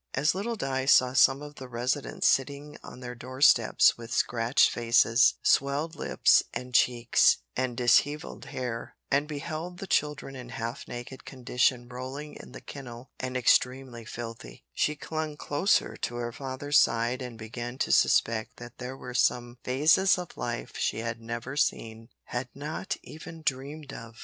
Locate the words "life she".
20.35-20.97